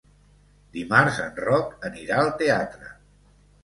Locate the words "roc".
1.45-1.87